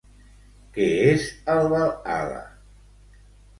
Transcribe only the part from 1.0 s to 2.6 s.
és el Valhalla?